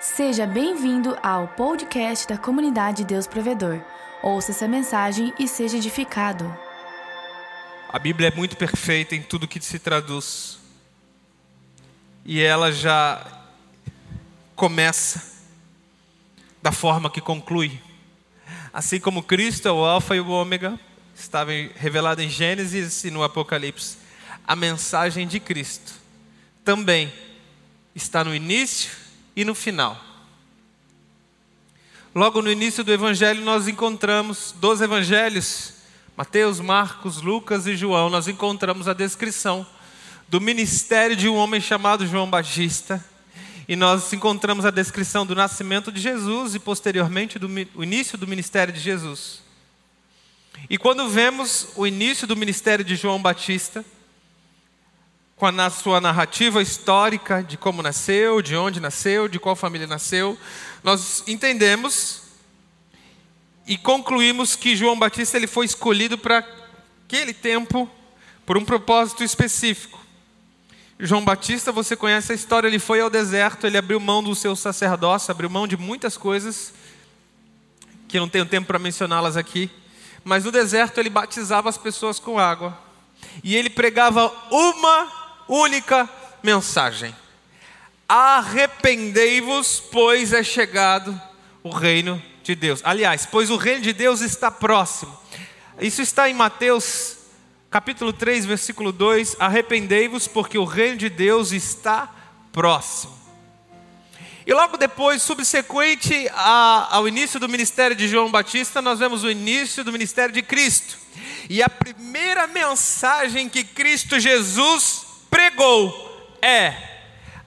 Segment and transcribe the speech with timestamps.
[0.00, 3.80] Seja bem-vindo ao podcast da comunidade Deus Provedor.
[4.22, 6.54] Ouça essa mensagem e seja edificado.
[7.88, 10.58] A Bíblia é muito perfeita em tudo que se traduz.
[12.26, 13.24] E ela já
[14.54, 15.22] começa
[16.60, 17.80] da forma que conclui.
[18.74, 20.78] Assim como Cristo é o Alfa e o Ômega,
[21.14, 23.96] estava revelado em Gênesis e no Apocalipse,
[24.46, 25.94] a mensagem de Cristo
[26.62, 27.10] também
[27.94, 29.05] está no início
[29.36, 30.02] e no final.
[32.14, 35.74] Logo no início do Evangelho, nós encontramos dos Evangelhos,
[36.16, 39.66] Mateus, Marcos, Lucas e João, nós encontramos a descrição
[40.26, 43.04] do ministério de um homem chamado João Batista.
[43.68, 48.26] E nós encontramos a descrição do nascimento de Jesus e, posteriormente, do o início do
[48.26, 49.42] ministério de Jesus.
[50.70, 53.84] E quando vemos o início do ministério de João Batista,
[55.36, 60.36] com a sua narrativa histórica de como nasceu, de onde nasceu, de qual família nasceu,
[60.82, 62.22] nós entendemos
[63.66, 66.38] e concluímos que João Batista ele foi escolhido para
[67.04, 67.88] aquele tempo
[68.46, 70.00] por um propósito específico.
[70.98, 74.56] João Batista, você conhece a história, ele foi ao deserto, ele abriu mão do seu
[74.56, 76.72] sacerdócio, abriu mão de muitas coisas
[78.08, 79.70] que eu não tenho tempo para mencioná-las aqui,
[80.24, 82.78] mas no deserto ele batizava as pessoas com água.
[83.44, 86.08] E ele pregava uma única
[86.42, 87.14] mensagem:
[88.08, 91.20] Arrependei-vos, pois é chegado
[91.62, 92.80] o reino de Deus.
[92.84, 95.16] Aliás, pois o reino de Deus está próximo.
[95.80, 97.16] Isso está em Mateus
[97.70, 102.08] capítulo 3, versículo 2: Arrependei-vos, porque o reino de Deus está
[102.52, 103.16] próximo.
[104.46, 109.82] E logo depois, subsequente ao início do ministério de João Batista, nós vemos o início
[109.82, 110.96] do ministério de Cristo.
[111.50, 115.05] E a primeira mensagem que Cristo Jesus
[115.36, 116.72] pregou é: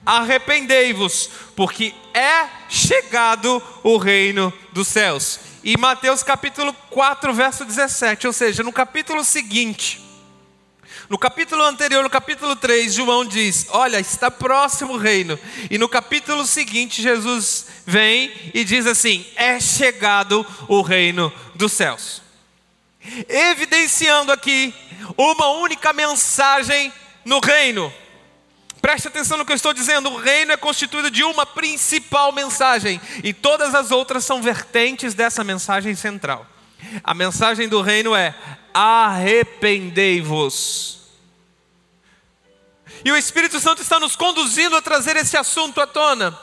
[0.06, 5.40] arrependei-vos, porque é chegado o reino dos céus.
[5.64, 10.00] E Mateus capítulo 4, verso 17, ou seja, no capítulo seguinte,
[11.08, 15.36] no capítulo anterior, no capítulo 3, João diz: Olha, está próximo o reino.
[15.68, 22.22] E no capítulo seguinte, Jesus vem e diz assim: É chegado o reino dos céus.
[23.28, 24.72] Evidenciando aqui
[25.16, 26.92] uma única mensagem
[27.24, 27.92] no reino.
[28.80, 32.98] Preste atenção no que eu estou dizendo: o reino é constituído de uma principal mensagem,
[33.22, 36.46] e todas as outras são vertentes dessa mensagem central.
[37.04, 38.34] A mensagem do reino é:
[38.72, 40.98] arrependei-vos.
[43.04, 46.38] E o Espírito Santo está nos conduzindo a trazer esse assunto à tona.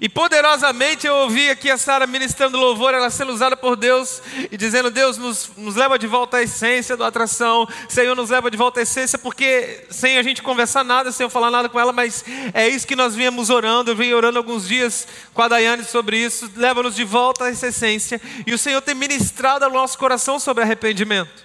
[0.00, 4.56] E poderosamente eu ouvi aqui a Sara ministrando louvor, ela sendo usada por Deus e
[4.56, 8.56] dizendo: Deus nos, nos leva de volta à essência da atração, Senhor nos leva de
[8.56, 11.92] volta à essência, porque sem a gente conversar nada, sem eu falar nada com ela,
[11.92, 13.90] mas é isso que nós viemos orando.
[13.90, 17.66] Eu venho orando alguns dias com a Daiane sobre isso, leva-nos de volta a essa
[17.66, 21.44] essência, e o Senhor tem ministrado ao nosso coração sobre arrependimento.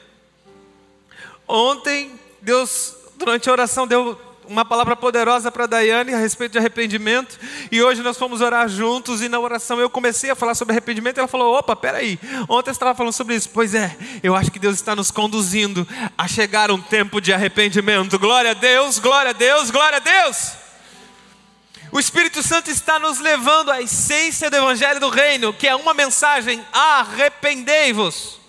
[1.46, 6.58] Ontem, Deus, durante a oração, deu uma palavra poderosa para a Daiane a respeito de
[6.58, 7.38] arrependimento.
[7.72, 11.18] E hoje nós fomos orar juntos e na oração eu comecei a falar sobre arrependimento.
[11.18, 13.50] E ela falou: opa, peraí, ontem estava falando sobre isso.
[13.50, 15.88] Pois é, eu acho que Deus está nos conduzindo
[16.18, 18.18] a chegar um tempo de arrependimento.
[18.18, 20.54] Glória a Deus, glória a Deus, glória a Deus.
[21.92, 25.94] O Espírito Santo está nos levando à essência do Evangelho do Reino, que é uma
[25.94, 28.47] mensagem: arrependei-vos.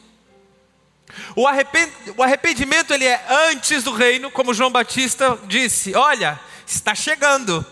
[1.36, 7.64] O arrependimento ele é antes do reino, como João Batista disse: Olha, está chegando.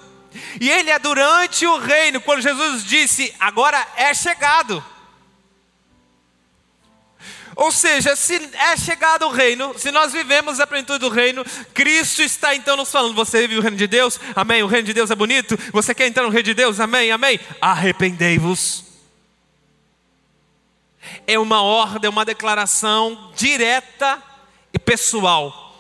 [0.61, 4.85] E ele é durante o reino, quando Jesus disse: Agora é chegado.
[7.57, 11.43] Ou seja, se é chegado o reino, se nós vivemos a plenitude do reino,
[11.73, 14.21] Cristo está então nos falando: você vive o reino de Deus?
[14.35, 14.63] Amém.
[14.63, 15.59] O reino de Deus é bonito?
[15.73, 16.79] Você quer entrar no reino de Deus?
[16.79, 17.41] Amém, amém.
[17.61, 18.86] Arrependei-vos
[21.27, 24.23] é uma ordem, é uma declaração direta
[24.73, 25.75] e pessoal.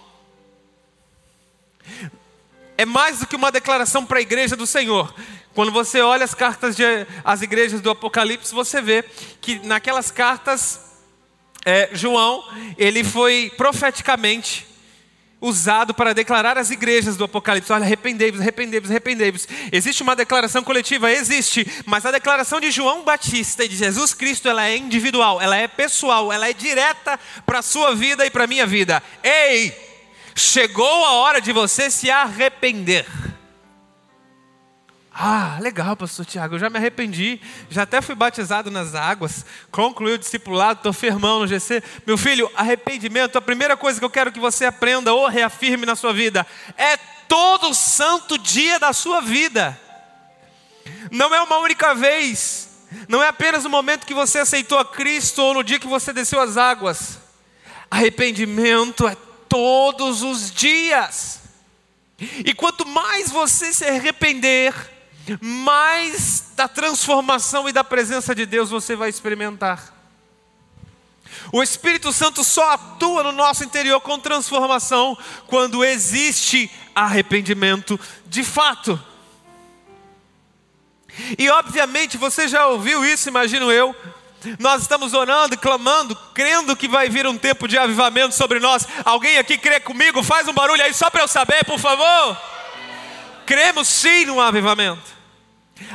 [2.78, 5.14] É mais do que uma declaração para a igreja do Senhor.
[5.54, 6.84] Quando você olha as cartas de
[7.24, 9.02] as igrejas do Apocalipse, você vê
[9.40, 10.80] que naquelas cartas
[11.64, 12.44] é, João
[12.76, 14.65] ele foi profeticamente
[15.46, 19.48] usado para declarar às igrejas do Apocalipse: olha, arrependei-vos, arrependei-vos, arrependei-vos.
[19.72, 21.10] Existe uma declaração coletiva?
[21.10, 25.56] Existe, mas a declaração de João Batista e de Jesus Cristo ela é individual, ela
[25.56, 29.02] é pessoal, ela é direta para a sua vida e para a minha vida.
[29.22, 29.74] Ei,
[30.34, 33.06] chegou a hora de você se arrepender.
[35.18, 37.40] Ah, legal, pastor Tiago, eu já me arrependi,
[37.70, 41.82] já até fui batizado nas águas, concluí o discipulado, estou firmão no GC.
[42.06, 45.96] Meu filho, arrependimento, a primeira coisa que eu quero que você aprenda ou reafirme na
[45.96, 46.46] sua vida
[46.76, 49.80] é todo santo dia da sua vida.
[51.10, 52.68] Não é uma única vez,
[53.08, 56.12] não é apenas no momento que você aceitou a Cristo ou no dia que você
[56.12, 57.18] desceu as águas.
[57.90, 59.16] Arrependimento é
[59.48, 61.40] todos os dias.
[62.44, 64.74] E quanto mais você se arrepender,
[65.40, 69.94] mais da transformação e da presença de Deus você vai experimentar.
[71.52, 79.00] O Espírito Santo só atua no nosso interior com transformação quando existe arrependimento de fato.
[81.38, 83.94] E obviamente você já ouviu isso, imagino eu.
[84.58, 88.86] Nós estamos orando, clamando, crendo que vai vir um tempo de avivamento sobre nós.
[89.04, 90.22] Alguém aqui crê comigo?
[90.22, 92.36] Faz um barulho aí só para eu saber, por favor.
[93.46, 95.14] Cremos sim no avivamento.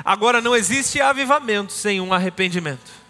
[0.03, 3.01] Agora não existe avivamento sem um arrependimento.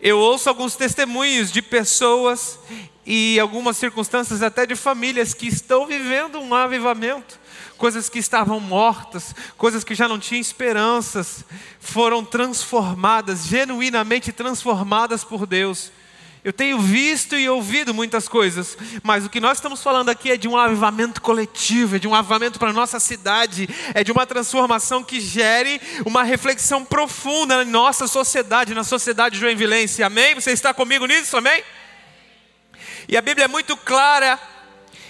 [0.00, 2.58] Eu ouço alguns testemunhos de pessoas
[3.06, 7.40] e algumas circunstâncias até de famílias que estão vivendo um avivamento
[7.76, 11.44] coisas que estavam mortas, coisas que já não tinham esperanças,
[11.80, 15.92] foram transformadas, genuinamente transformadas por Deus.
[16.44, 20.36] Eu tenho visto e ouvido muitas coisas, mas o que nós estamos falando aqui é
[20.36, 24.26] de um avivamento coletivo, é de um avivamento para a nossa cidade, é de uma
[24.26, 30.02] transformação que gere uma reflexão profunda na nossa sociedade, na sociedade joinvilense.
[30.02, 30.34] Amém?
[30.34, 31.34] Você está comigo nisso?
[31.34, 31.64] Amém?
[33.08, 34.38] E a Bíblia é muito clara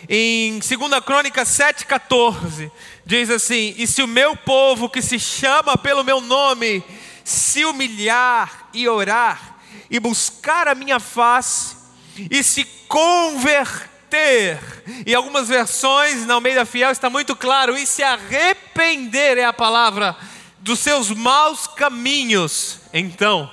[0.09, 2.71] em 2 Crônica 7,14,
[3.05, 6.85] diz assim: E se o meu povo que se chama pelo meu nome
[7.25, 9.54] se humilhar e orar,
[9.91, 11.77] e buscar a minha face,
[12.31, 14.61] e se converter,
[15.07, 20.17] em algumas versões, na Almeida Fiel está muito claro, e se arrepender é a palavra
[20.61, 23.51] dos seus maus caminhos, então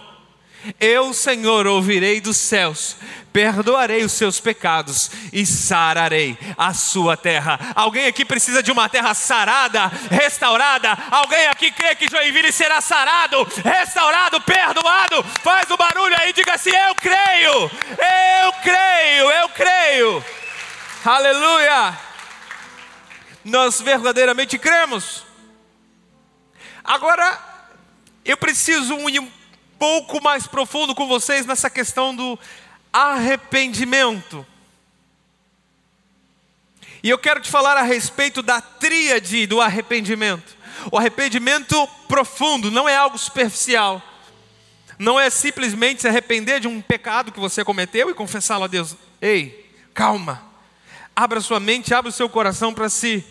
[0.80, 2.96] eu, Senhor, ouvirei dos céus,
[3.34, 7.60] perdoarei os seus pecados e sararei a sua terra.
[7.75, 10.96] Alguém aqui precisa de uma terra sarada, restaurada?
[11.10, 15.24] Alguém aqui crê que Joinville será sarado, restaurado, perdoado?
[15.44, 17.72] Faz o barulho aí, diga assim: Eu creio,
[18.44, 20.25] eu creio, eu creio.
[21.04, 21.98] Aleluia!
[23.44, 25.25] Nós verdadeiramente cremos.
[26.84, 27.40] Agora,
[28.24, 29.40] eu preciso ir um
[29.81, 32.38] pouco mais profundo com vocês nessa questão do
[32.94, 34.45] arrependimento.
[37.01, 40.56] E eu quero te falar a respeito da tríade do arrependimento.
[40.92, 44.00] O arrependimento profundo não é algo superficial.
[45.00, 48.95] Não é simplesmente se arrepender de um pecado que você cometeu e confessá-lo a Deus.
[49.19, 50.44] Ei, calma.
[51.16, 53.25] Abra sua mente, abra o seu coração para se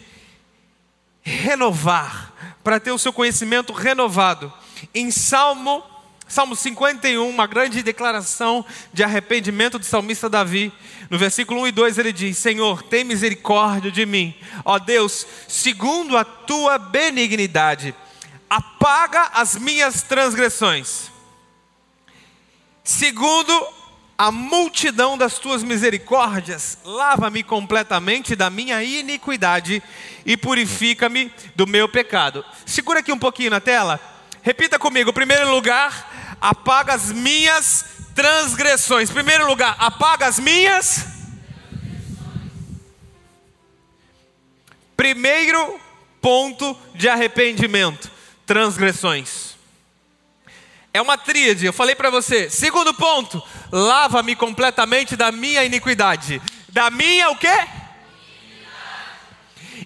[1.22, 2.32] renovar,
[2.64, 4.52] para ter o seu conhecimento renovado.
[4.92, 5.89] Em Salmo
[6.30, 10.72] Salmo 51, uma grande declaração de arrependimento do salmista Davi.
[11.10, 14.32] No versículo 1 e 2 ele diz: Senhor, tem misericórdia de mim.
[14.64, 17.92] Ó Deus, segundo a tua benignidade,
[18.48, 21.10] apaga as minhas transgressões.
[22.84, 23.66] Segundo
[24.16, 29.82] a multidão das tuas misericórdias, lava-me completamente da minha iniquidade
[30.24, 32.44] e purifica-me do meu pecado.
[32.64, 33.98] Segura aqui um pouquinho na tela.
[34.42, 36.09] Repita comigo: primeiro lugar,
[36.40, 37.84] apaga as minhas
[38.14, 39.10] transgressões.
[39.10, 41.06] Primeiro lugar, apaga as minhas.
[44.96, 45.80] Primeiro
[46.20, 48.10] ponto de arrependimento:
[48.46, 49.50] transgressões.
[50.92, 52.50] É uma tríade, eu falei para você.
[52.50, 56.42] Segundo ponto, lava-me completamente da minha iniquidade.
[56.68, 57.66] Da minha o quê?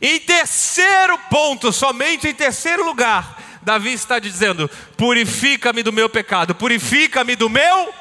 [0.00, 7.34] Em terceiro ponto, somente em terceiro lugar, Davi está dizendo: purifica-me do meu pecado, purifica-me
[7.34, 7.92] do meu.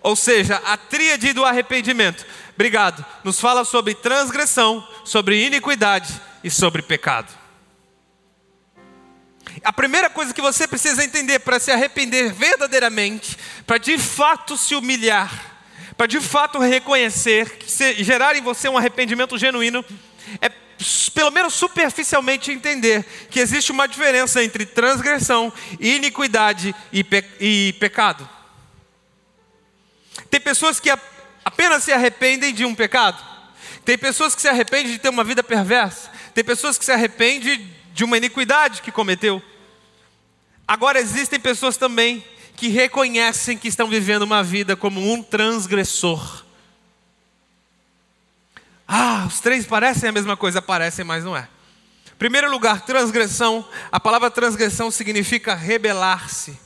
[0.00, 2.26] Ou seja, a tríade do arrependimento.
[2.54, 3.04] Obrigado.
[3.22, 7.32] Nos fala sobre transgressão, sobre iniquidade e sobre pecado.
[9.62, 14.74] A primeira coisa que você precisa entender para se arrepender verdadeiramente, para de fato se
[14.74, 15.30] humilhar,
[15.96, 17.58] para de fato reconhecer,
[17.98, 19.84] gerar em você um arrependimento genuíno,
[20.40, 20.48] é
[21.14, 28.28] pelo menos superficialmente, entender que existe uma diferença entre transgressão, iniquidade e, pe e pecado.
[30.30, 30.90] Tem pessoas que
[31.44, 33.22] apenas se arrependem de um pecado.
[33.84, 36.10] Tem pessoas que se arrependem de ter uma vida perversa.
[36.34, 39.42] Tem pessoas que se arrependem de uma iniquidade que cometeu.
[40.66, 42.24] Agora existem pessoas também
[42.56, 46.41] que reconhecem que estão vivendo uma vida como um transgressor.
[48.94, 51.48] Ah, os três parecem a mesma coisa, parecem, mas não é.
[52.18, 53.66] Primeiro lugar, transgressão.
[53.90, 56.60] A palavra transgressão significa rebelar-se,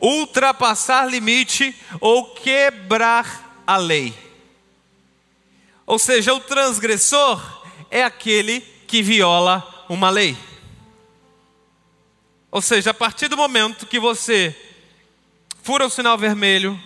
[0.00, 4.14] ultrapassar limite ou quebrar a lei.
[5.84, 10.38] Ou seja, o transgressor é aquele que viola uma lei.
[12.48, 14.56] Ou seja, a partir do momento que você
[15.64, 16.80] fura o sinal vermelho,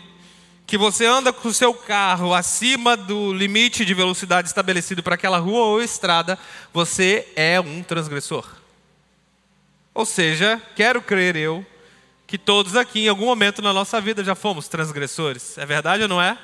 [0.66, 5.38] que você anda com o seu carro acima do limite de velocidade estabelecido para aquela
[5.38, 6.36] rua ou estrada,
[6.72, 8.44] você é um transgressor.
[9.94, 11.64] Ou seja, quero crer eu
[12.26, 15.56] que todos aqui em algum momento na nossa vida já fomos transgressores.
[15.56, 16.36] É verdade ou não é?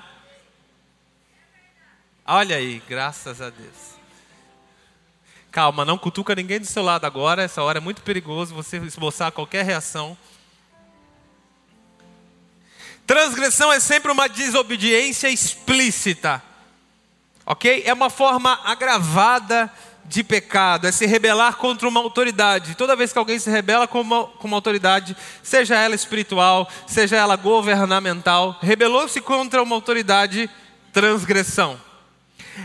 [2.25, 3.93] Olha aí, graças a Deus.
[5.51, 9.33] Calma, não cutuca ninguém do seu lado agora, essa hora é muito perigoso você esboçar
[9.33, 10.17] qualquer reação.
[13.07, 16.43] Transgressão é sempre uma desobediência explícita,
[17.45, 17.83] ok?
[17.85, 19.71] É uma forma agravada
[20.05, 22.75] de pecado, é se rebelar contra uma autoridade.
[22.75, 27.17] Toda vez que alguém se rebela com uma, com uma autoridade, seja ela espiritual, seja
[27.17, 30.49] ela governamental, rebelou-se contra uma autoridade,
[30.93, 31.81] transgressão.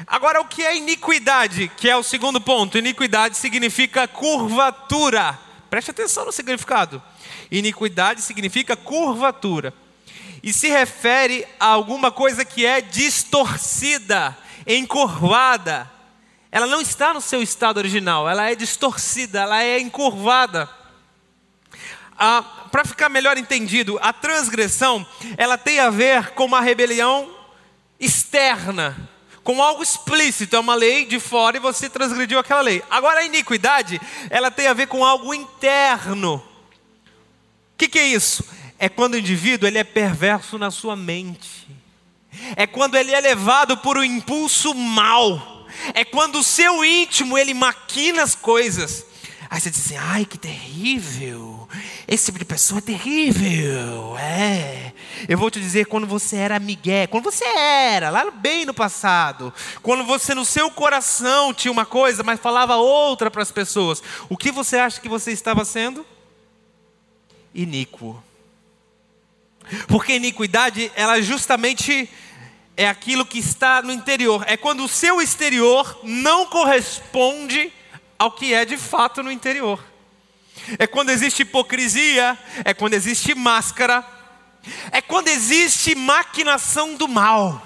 [0.05, 1.71] Agora, o que é iniquidade?
[1.77, 2.77] Que é o segundo ponto.
[2.77, 5.39] Iniquidade significa curvatura.
[5.69, 7.01] Preste atenção no significado.
[7.49, 9.73] Iniquidade significa curvatura
[10.43, 15.89] e se refere a alguma coisa que é distorcida, encurvada.
[16.51, 20.69] Ela não está no seu estado original, ela é distorcida, ela é encurvada.
[22.17, 22.41] Ah,
[22.71, 25.05] Para ficar melhor entendido, a transgressão
[25.37, 27.35] ela tem a ver com uma rebelião
[27.99, 29.09] externa,
[29.43, 32.83] com algo explícito, é uma lei de fora e você transgrediu aquela lei.
[32.89, 36.35] Agora a iniquidade, ela tem a ver com algo interno.
[36.35, 38.43] O que, que é isso?
[38.79, 41.67] É quando o indivíduo ele é perverso na sua mente.
[42.55, 45.65] É quando ele é levado por um impulso mal.
[45.93, 49.05] É quando o seu íntimo ele maquina as coisas.
[49.49, 51.67] Aí você diz assim: ai, que terrível.
[52.07, 54.17] Esse tipo de pessoa é terrível.
[54.17, 54.93] É.
[55.27, 59.53] Eu vou te dizer quando você era Miguel, quando você era, lá bem no passado,
[59.81, 64.37] quando você no seu coração tinha uma coisa, mas falava outra para as pessoas, o
[64.37, 66.05] que você acha que você estava sendo?
[67.53, 68.21] Iníquo.
[69.87, 72.09] Porque iniquidade, ela justamente
[72.75, 74.43] é aquilo que está no interior.
[74.47, 77.71] É quando o seu exterior não corresponde
[78.17, 79.83] ao que é de fato no interior.
[80.77, 84.05] É quando existe hipocrisia, é quando existe máscara,
[84.91, 87.63] é quando existe maquinação do mal.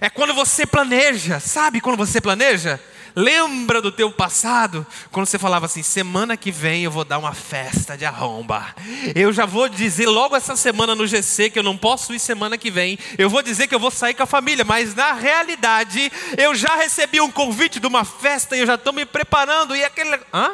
[0.00, 2.80] É quando você planeja, sabe quando você planeja?
[3.16, 4.84] Lembra do teu passado?
[5.12, 8.74] Quando você falava assim: semana que vem eu vou dar uma festa de arromba.
[9.14, 12.58] Eu já vou dizer logo essa semana no GC que eu não posso ir semana
[12.58, 12.98] que vem.
[13.16, 16.74] Eu vou dizer que eu vou sair com a família, mas na realidade eu já
[16.74, 19.76] recebi um convite de uma festa e eu já estou me preparando.
[19.76, 20.18] E aquele.
[20.32, 20.52] Hã?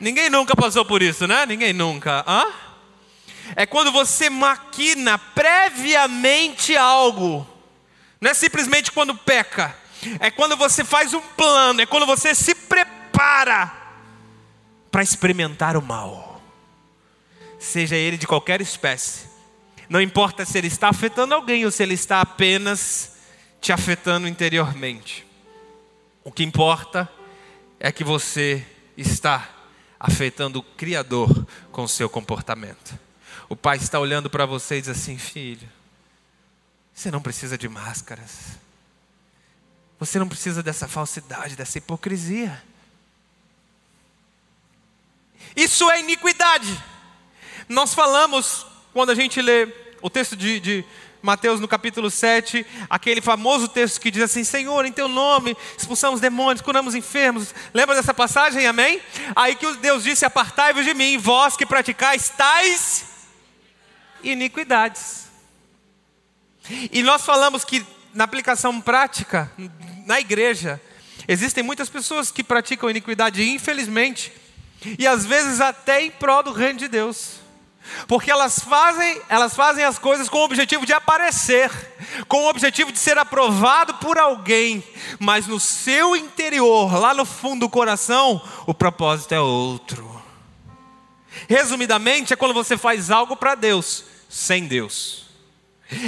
[0.00, 1.46] Ninguém nunca passou por isso, né?
[1.46, 2.24] Ninguém nunca.
[2.26, 2.44] Hã?
[3.54, 7.46] É quando você maquina previamente algo.
[8.20, 9.76] Não é simplesmente quando peca
[10.20, 13.72] é quando você faz um plano, é quando você se prepara
[14.90, 16.42] para experimentar o mal,
[17.58, 19.28] seja ele de qualquer espécie.
[19.88, 23.16] Não importa se ele está afetando alguém ou se ele está apenas
[23.60, 25.26] te afetando interiormente.
[26.22, 27.08] O que importa
[27.80, 28.64] é que você
[28.96, 29.48] está
[29.98, 32.98] afetando o Criador com o seu comportamento.
[33.48, 35.68] O pai está olhando para você e diz assim: filho,
[36.92, 38.58] você não precisa de máscaras.
[39.98, 42.62] Você não precisa dessa falsidade, dessa hipocrisia.
[45.56, 46.82] Isso é iniquidade.
[47.68, 49.66] Nós falamos, quando a gente lê
[50.00, 50.84] o texto de, de
[51.20, 56.20] Mateus no capítulo 7, aquele famoso texto que diz assim: Senhor, em teu nome expulsamos
[56.20, 57.52] demônios, curamos enfermos.
[57.74, 58.66] Lembra dessa passagem?
[58.66, 59.02] Amém?
[59.34, 63.04] Aí que Deus disse: Apartai-vos de mim, vós que praticais tais
[64.22, 65.26] iniquidades.
[66.92, 67.84] E nós falamos que
[68.18, 69.48] na aplicação prática,
[70.04, 70.80] na igreja,
[71.28, 74.32] existem muitas pessoas que praticam iniquidade, infelizmente,
[74.98, 77.34] e às vezes até em prol do reino de Deus.
[78.08, 81.70] Porque elas fazem, elas fazem as coisas com o objetivo de aparecer,
[82.26, 84.82] com o objetivo de ser aprovado por alguém,
[85.20, 90.20] mas no seu interior, lá no fundo do coração, o propósito é outro.
[91.48, 95.27] Resumidamente, é quando você faz algo para Deus sem Deus.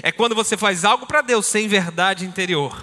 [0.02, 2.76] É quando você faz algo para Deus sem verdade interior.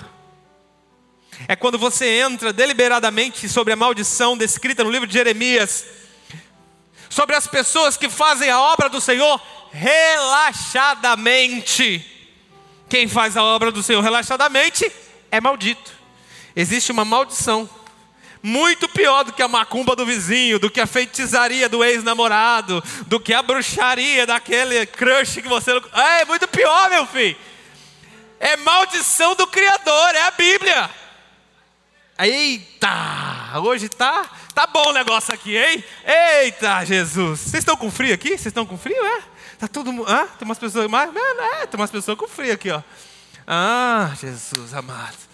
[1.48, 5.86] É quando você entra deliberadamente sobre a maldição descrita no livro de Jeremias,
[7.10, 9.40] sobre as pessoas que fazem a obra do Senhor
[9.72, 12.04] relaxadamente.
[12.90, 14.92] Quem faz a obra do Senhor relaxadamente
[15.32, 15.92] é maldito.
[16.56, 17.70] Existe uma maldição
[18.48, 23.20] muito pior do que a macumba do vizinho, do que a feitiçaria do ex-namorado, do
[23.20, 25.72] que a bruxaria daquele crush que você.
[25.94, 27.36] É, muito pior, meu filho.
[28.40, 30.90] É maldição do Criador, é a Bíblia.
[32.20, 34.26] Eita, hoje tá,
[34.56, 35.84] tá bom o negócio aqui, hein?
[36.06, 37.42] Eita, Jesus.
[37.42, 38.30] Vocês estão com frio aqui?
[38.30, 39.22] Vocês estão com frio, é?
[39.60, 40.10] Tá todo mundo.
[40.10, 41.12] Ah, tem umas pessoas mais.
[41.14, 42.82] É, tem umas pessoas com frio aqui, ó.
[43.46, 45.27] Ah, Jesus amado.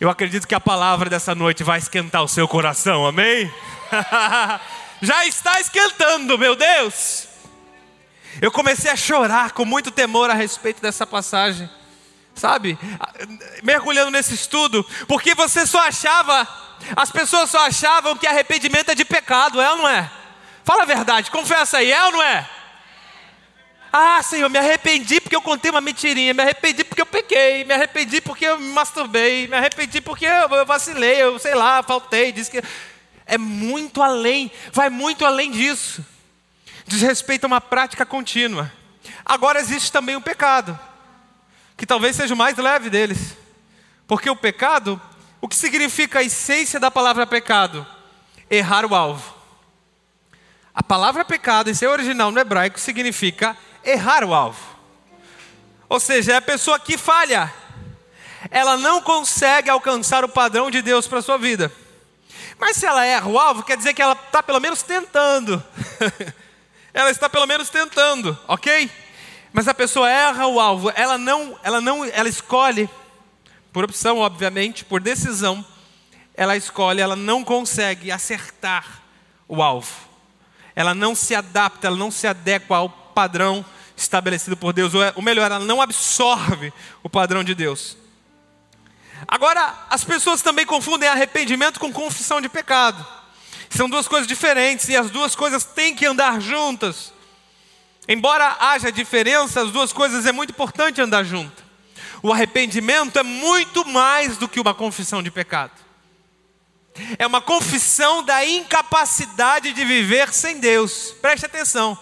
[0.00, 3.52] Eu acredito que a palavra dessa noite vai esquentar o seu coração, amém?
[5.02, 7.26] Já está esquentando, meu Deus.
[8.40, 11.68] Eu comecei a chorar com muito temor a respeito dessa passagem,
[12.32, 12.78] sabe?
[13.64, 16.46] Mergulhando nesse estudo, porque você só achava,
[16.94, 20.08] as pessoas só achavam que arrependimento é de pecado, é ou não é?
[20.64, 22.48] Fala a verdade, confessa aí, é ou não é?
[24.00, 27.74] Ah, Senhor, me arrependi porque eu contei uma mentirinha, me arrependi porque eu pequei, me
[27.74, 32.48] arrependi porque eu me masturbei, me arrependi porque eu vacilei, eu sei lá, faltei, disse
[32.48, 32.62] que.
[33.26, 36.06] É muito além, vai muito além disso.
[36.86, 38.72] Diz respeito a uma prática contínua.
[39.24, 40.78] Agora existe também o pecado,
[41.76, 43.36] que talvez seja o mais leve deles.
[44.06, 45.02] Porque o pecado,
[45.40, 47.84] o que significa a essência da palavra pecado?
[48.48, 49.34] Errar o alvo.
[50.72, 54.60] A palavra pecado, em seu original no hebraico, significa errar o alvo.
[55.88, 57.52] Ou seja, é a pessoa que falha.
[58.50, 61.72] Ela não consegue alcançar o padrão de Deus para a sua vida.
[62.58, 65.62] Mas se ela erra o alvo, quer dizer que ela está pelo menos tentando.
[66.92, 68.90] ela está pelo menos tentando, ok?
[69.52, 72.88] Mas a pessoa erra o alvo, ela não, ela não, ela escolhe,
[73.72, 75.64] por opção, obviamente, por decisão,
[76.34, 79.02] ela escolhe, ela não consegue acertar
[79.46, 80.08] o alvo.
[80.74, 82.88] Ela não se adapta, ela não se adequa ao
[83.18, 83.64] padrão
[83.96, 86.72] estabelecido por Deus, ou é, melhor, ela não absorve
[87.02, 87.96] o padrão de Deus.
[89.26, 93.04] Agora, as pessoas também confundem arrependimento com confissão de pecado.
[93.70, 97.12] São duas coisas diferentes e as duas coisas têm que andar juntas.
[98.06, 101.64] Embora haja diferença, as duas coisas é muito importante andar junto.
[102.22, 105.72] O arrependimento é muito mais do que uma confissão de pecado.
[107.18, 111.12] É uma confissão da incapacidade de viver sem Deus.
[111.20, 111.98] Preste atenção.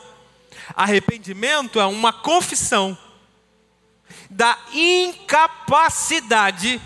[0.76, 2.96] Arrependimento é uma confissão
[4.28, 6.80] da incapacidade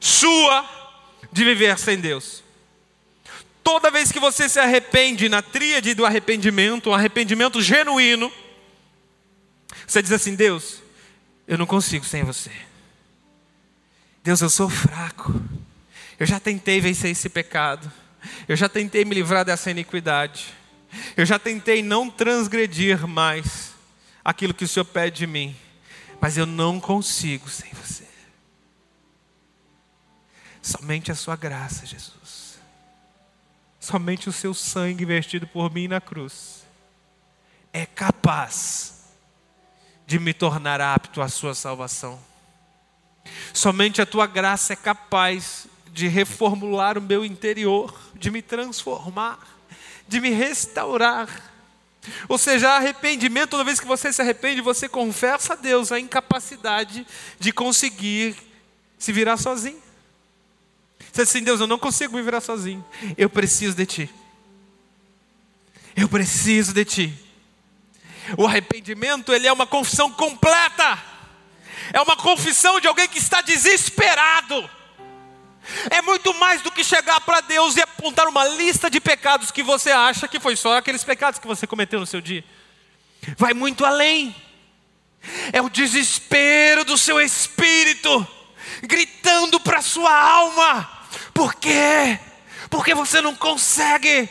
[0.00, 0.66] sua
[1.30, 2.42] de viver sem Deus.
[3.62, 8.32] Toda vez que você se arrepende na tríade do arrependimento, um arrependimento genuíno,
[9.86, 10.82] você diz assim: Deus,
[11.46, 12.50] eu não consigo sem você.
[14.22, 15.34] Deus, eu sou fraco.
[16.18, 17.92] Eu já tentei vencer esse pecado.
[18.48, 20.54] Eu já tentei me livrar dessa iniquidade.
[21.16, 23.72] Eu já tentei não transgredir mais
[24.24, 25.56] aquilo que o Senhor pede de mim,
[26.20, 28.04] mas eu não consigo sem você.
[30.62, 32.58] Somente a sua graça, Jesus.
[33.78, 36.64] Somente o seu sangue vestido por mim na cruz
[37.70, 38.94] é capaz
[40.06, 42.18] de me tornar apto à sua salvação.
[43.52, 49.53] Somente a tua graça é capaz de reformular o meu interior, de me transformar
[50.08, 51.28] de me restaurar.
[52.28, 57.06] Ou seja, arrependimento, toda vez que você se arrepende, você confessa a Deus a incapacidade
[57.38, 58.36] de conseguir
[58.98, 59.82] se virar sozinho.
[60.98, 62.84] Você diz assim, Deus, eu não consigo me virar sozinho.
[63.16, 64.10] Eu preciso de Ti.
[65.96, 67.18] Eu preciso de Ti.
[68.36, 71.02] O arrependimento, ele é uma confissão completa.
[71.92, 74.68] É uma confissão de alguém que está desesperado
[75.90, 79.62] é muito mais do que chegar para Deus e apontar uma lista de pecados que
[79.62, 82.44] você acha que foi só aqueles pecados que você cometeu no seu dia.
[83.36, 84.34] Vai muito além.
[85.52, 88.26] É o desespero do seu espírito
[88.82, 90.90] gritando para sua alma.
[91.32, 92.18] Por quê?
[92.68, 94.28] Porque você não consegue.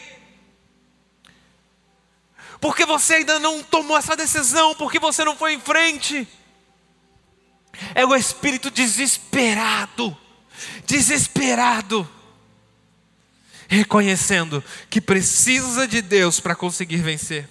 [2.62, 6.28] Porque você ainda não tomou essa decisão, porque você não foi em frente.
[7.96, 10.16] É o espírito desesperado
[10.86, 12.10] desesperado,
[13.68, 17.48] reconhecendo que precisa de Deus para conseguir vencer.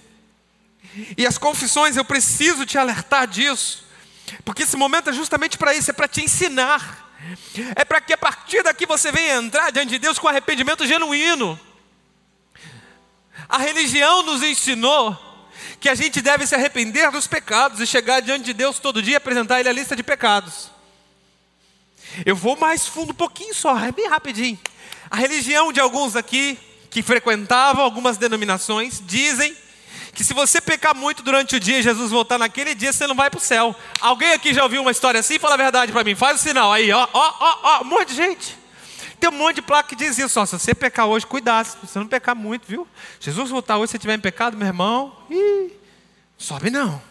[1.17, 3.85] E as confissões, eu preciso te alertar disso,
[4.45, 7.11] porque esse momento é justamente para isso, é para te ensinar,
[7.75, 11.59] é para que a partir daqui você venha entrar diante de Deus com arrependimento genuíno.
[13.49, 15.17] A religião nos ensinou
[15.79, 19.13] que a gente deve se arrepender dos pecados e chegar diante de Deus todo dia
[19.13, 20.72] e apresentar Ele a lista de pecados.
[22.25, 24.59] Eu vou mais fundo um pouquinho só, é bem rapidinho.
[25.09, 26.57] A religião de alguns aqui,
[26.89, 29.55] que frequentavam algumas denominações, dizem
[30.13, 33.15] que se você pecar muito durante o dia e Jesus voltar naquele dia, você não
[33.15, 33.75] vai para o céu.
[33.99, 35.39] Alguém aqui já ouviu uma história assim?
[35.39, 38.09] Fala a verdade para mim, faz o sinal aí, ó, ó, ó, ó, um monte
[38.09, 38.57] de gente.
[39.19, 41.77] Tem um monte de placa que diz isso, ó, se você pecar hoje, cuidado, se
[41.81, 42.87] você não pecar muito, viu?
[43.19, 45.71] Jesus voltar hoje, se você estiver em pecado, meu irmão, ih,
[46.37, 47.01] sobe não.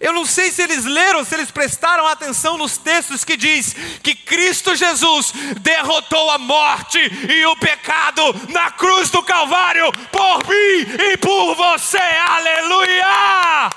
[0.00, 4.14] Eu não sei se eles leram, se eles prestaram atenção nos textos que diz que
[4.14, 11.16] Cristo Jesus derrotou a morte e o pecado na cruz do Calvário por mim e
[11.18, 11.98] por você.
[11.98, 13.70] Aleluia!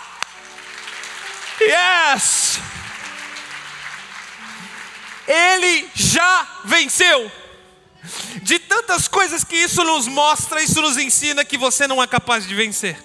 [1.60, 2.60] Yes!
[5.28, 7.30] Ele já venceu.
[8.42, 12.48] De tantas coisas que isso nos mostra, isso nos ensina que você não é capaz
[12.48, 12.98] de vencer.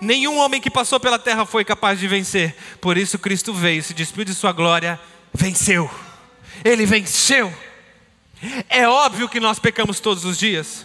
[0.00, 2.54] Nenhum homem que passou pela terra foi capaz de vencer.
[2.80, 5.00] Por isso Cristo veio, se despiu de sua glória,
[5.32, 5.90] venceu.
[6.64, 7.52] Ele venceu.
[8.68, 10.84] É óbvio que nós pecamos todos os dias.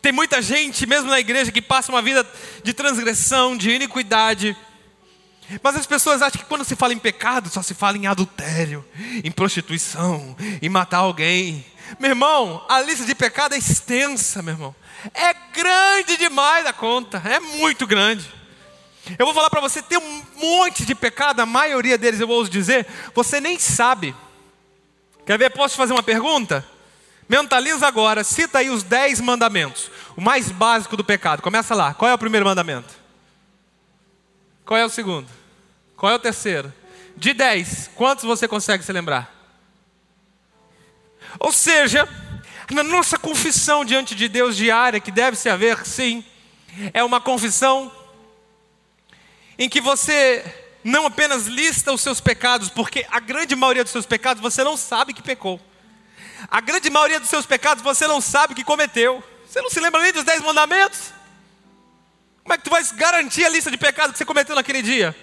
[0.00, 2.26] Tem muita gente, mesmo na igreja, que passa uma vida
[2.62, 4.56] de transgressão, de iniquidade.
[5.62, 8.84] Mas as pessoas acham que quando se fala em pecado, só se fala em adultério,
[9.22, 11.64] em prostituição, em matar alguém.
[11.98, 14.74] Meu irmão, a lista de pecado é extensa, meu irmão.
[15.14, 18.28] É grande demais a conta, é muito grande.
[19.18, 22.46] Eu vou falar para você, tem um monte de pecado, a maioria deles, eu vou
[22.46, 24.14] dizer, você nem sabe.
[25.26, 25.50] Quer ver?
[25.50, 26.64] Posso te fazer uma pergunta?
[27.28, 29.90] Mentaliza agora, cita aí os dez mandamentos.
[30.16, 31.42] O mais básico do pecado.
[31.42, 31.94] Começa lá.
[31.94, 32.94] Qual é o primeiro mandamento?
[34.64, 35.28] Qual é o segundo?
[35.96, 36.72] Qual é o terceiro?
[37.16, 39.32] De dez, quantos você consegue se lembrar?
[41.38, 42.08] Ou seja,
[42.70, 46.24] na nossa confissão diante de Deus diária, que deve se haver, sim,
[46.92, 47.90] é uma confissão
[49.58, 50.44] em que você
[50.84, 54.76] não apenas lista os seus pecados, porque a grande maioria dos seus pecados você não
[54.76, 55.60] sabe que pecou.
[56.48, 59.22] A grande maioria dos seus pecados você não sabe que cometeu.
[59.46, 61.12] Você não se lembra nem dos dez mandamentos?
[62.42, 65.14] Como é que tu vai garantir a lista de pecados que você cometeu naquele dia?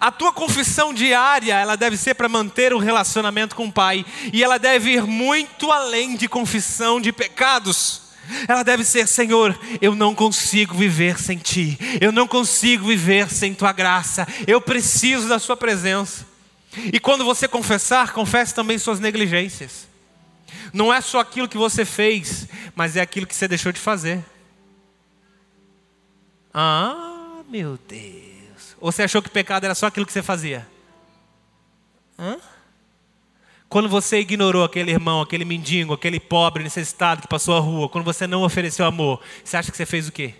[0.00, 4.42] A tua confissão diária, ela deve ser para manter o relacionamento com o Pai, e
[4.42, 8.02] ela deve ir muito além de confissão de pecados.
[8.48, 13.54] Ela deve ser: Senhor, eu não consigo viver sem Ti, eu não consigo viver sem
[13.54, 16.26] Tua graça, eu preciso da Sua presença.
[16.92, 19.88] E quando você confessar, confesse também suas negligências.
[20.72, 24.24] Não é só aquilo que você fez, mas é aquilo que você deixou de fazer.
[26.54, 28.29] Ah, meu Deus.
[28.80, 30.66] Ou você achou que pecado era só aquilo que você fazia?
[32.18, 32.36] Hã?
[33.68, 38.04] Quando você ignorou aquele irmão, aquele mendigo, aquele pobre necessitado que passou a rua, quando
[38.04, 40.34] você não ofereceu amor, você acha que você fez o quê?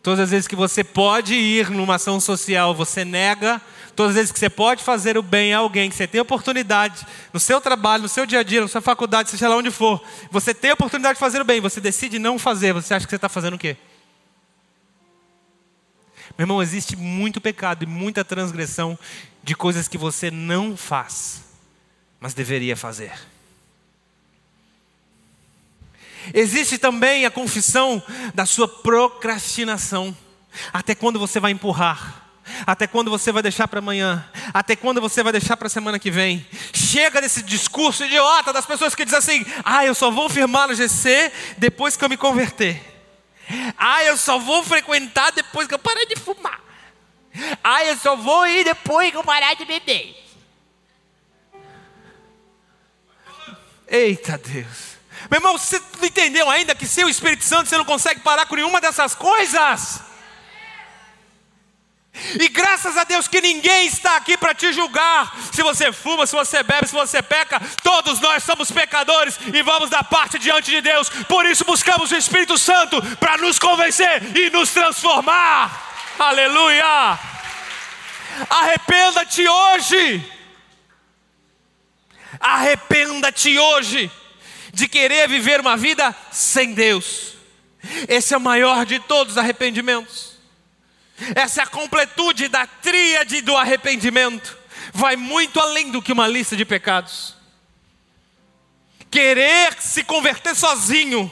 [0.00, 3.60] Todas as vezes que você pode ir numa ação social, você nega.
[3.96, 7.04] Todas as vezes que você pode fazer o bem a alguém, que você tem oportunidade,
[7.32, 10.00] no seu trabalho, no seu dia a dia, na sua faculdade, seja lá onde for,
[10.30, 13.10] você tem a oportunidade de fazer o bem, você decide não fazer, você acha que
[13.10, 13.76] você está fazendo o quê?
[16.36, 18.98] Meu irmão, existe muito pecado e muita transgressão
[19.42, 21.42] de coisas que você não faz,
[22.20, 23.12] mas deveria fazer.
[26.34, 28.02] Existe também a confissão
[28.34, 30.16] da sua procrastinação.
[30.72, 32.28] Até quando você vai empurrar?
[32.66, 34.26] Até quando você vai deixar para amanhã?
[34.52, 36.46] Até quando você vai deixar para a semana que vem?
[36.72, 40.74] Chega desse discurso idiota das pessoas que dizem assim: ah, eu só vou firmar no
[40.74, 42.97] GC depois que eu me converter.
[43.76, 46.60] Ah, eu só vou frequentar depois que eu parar de fumar.
[47.62, 50.16] Ah, eu só vou ir depois que eu parar de beber.
[53.86, 54.98] Eita Deus.
[55.30, 58.46] Meu irmão, você não entendeu ainda que sem o Espírito Santo você não consegue parar
[58.46, 60.00] com nenhuma dessas coisas?
[62.40, 65.34] E graças a Deus que ninguém está aqui para te julgar.
[65.52, 69.90] Se você fuma, se você bebe, se você peca, todos nós somos pecadores e vamos
[69.90, 71.08] dar parte diante de Deus.
[71.28, 75.86] Por isso buscamos o Espírito Santo para nos convencer e nos transformar.
[76.18, 77.18] Aleluia!
[78.50, 80.32] Arrependa-te hoje.
[82.40, 84.10] Arrependa-te hoje
[84.72, 87.34] de querer viver uma vida sem Deus.
[88.08, 90.27] Esse é o maior de todos os arrependimentos.
[91.34, 94.56] Essa completude da tríade do arrependimento.
[94.92, 97.36] Vai muito além do que uma lista de pecados.
[99.10, 101.30] Querer se converter sozinho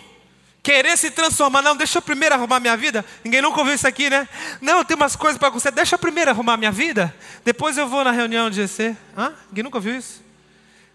[0.66, 1.62] querer se transformar.
[1.62, 3.04] Não, deixa eu primeiro arrumar minha vida.
[3.22, 4.28] Ninguém nunca ouviu isso aqui, né?
[4.60, 5.70] Não, tenho umas coisas para você.
[5.70, 7.14] Deixa eu primeiro arrumar minha vida.
[7.44, 8.96] Depois eu vou na reunião de GC.
[9.16, 9.32] Hã?
[9.48, 10.24] Ninguém nunca ouviu isso?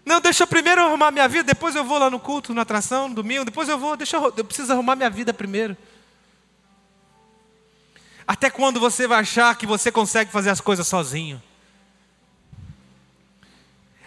[0.04, 1.44] Não, deixa eu primeiro arrumar minha vida.
[1.44, 3.46] Depois eu vou lá no culto, na atração, no domingo.
[3.46, 3.96] Depois eu vou.
[3.96, 5.74] Deixa eu, eu preciso arrumar minha vida primeiro.
[8.32, 11.40] Até quando você vai achar que você consegue fazer as coisas sozinho?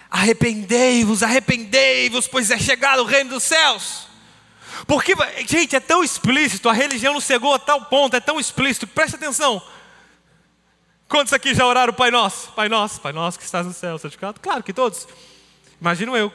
[0.10, 4.08] Arrependei-vos, arrependei-vos, pois é chegado o reino dos céus.
[4.88, 5.14] Porque,
[5.48, 9.16] gente, é tão explícito, a religião não chegou a tal ponto, é tão explícito, presta
[9.16, 9.62] atenção.
[11.08, 12.52] Quantos aqui já oraram o Pai Nosso?
[12.54, 14.40] Pai Nosso, Pai Nosso que estás no céu, certificado?
[14.40, 15.08] Claro que todos.
[15.80, 16.34] Imagino eu.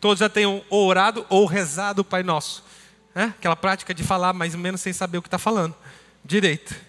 [0.00, 2.64] Todos já tenham orado ou rezado o Pai Nosso.
[3.14, 3.24] É?
[3.24, 5.76] Aquela prática de falar mais ou menos sem saber o que está falando.
[6.24, 6.87] Direito.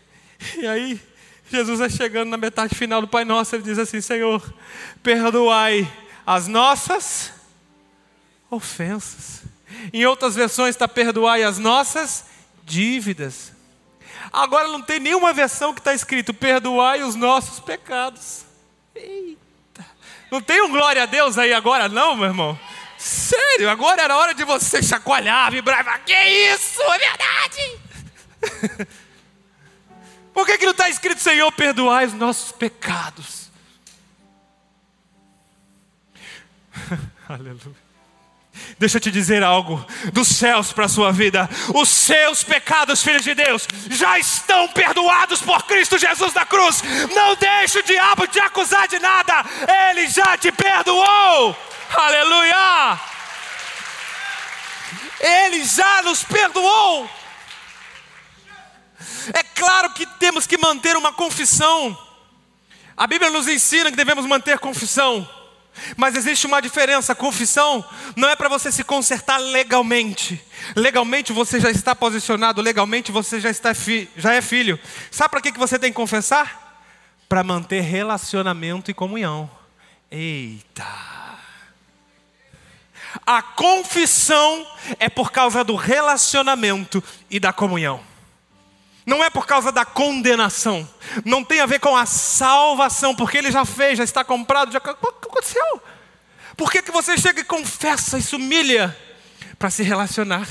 [0.58, 1.02] E aí,
[1.50, 4.54] Jesus é chegando na metade final do Pai Nosso, ele diz assim: Senhor,
[5.02, 5.92] perdoai
[6.26, 7.34] as nossas
[8.50, 9.44] ofensas.
[9.92, 12.26] Em outras versões está perdoai as nossas
[12.64, 13.52] dívidas.
[14.32, 18.46] Agora não tem nenhuma versão que está escrito perdoai os nossos pecados.
[18.96, 19.86] Eita.
[20.32, 22.60] Não tem um glória a Deus aí agora, não, meu irmão?
[22.98, 27.80] Sério, agora era hora de você chacoalhar, vibrar, que isso, é verdade.
[30.40, 33.52] Por que, que não está escrito, Senhor, perdoai os nossos pecados?
[37.28, 37.76] Aleluia.
[38.80, 41.50] Deixa eu te dizer algo dos céus para a sua vida.
[41.76, 46.82] Os seus pecados, filhos de Deus, já estão perdoados por Cristo Jesus da cruz.
[47.14, 49.44] Não deixe o diabo te acusar de nada.
[49.90, 51.54] Ele já te perdoou.
[51.94, 52.98] Aleluia!
[55.20, 57.19] Ele já nos perdoou.
[59.34, 61.98] É claro que temos que manter uma confissão.
[62.96, 65.28] A Bíblia nos ensina que devemos manter confissão.
[65.96, 67.86] Mas existe uma diferença: confissão
[68.16, 70.44] não é para você se consertar legalmente.
[70.76, 74.78] Legalmente você já está posicionado, legalmente você já, está fi, já é filho.
[75.10, 76.84] Sabe para que, que você tem que confessar?
[77.30, 79.50] Para manter relacionamento e comunhão.
[80.12, 81.10] Eita!
[83.26, 84.68] A confissão
[85.00, 88.09] é por causa do relacionamento e da comunhão
[89.10, 90.88] não é por causa da condenação,
[91.26, 94.78] não tem a ver com a salvação, porque ele já fez, já está comprado, já
[94.78, 95.82] o que aconteceu?
[96.56, 98.96] Por que, que você chega e confessa e se humilha?
[99.58, 100.48] Para se relacionar,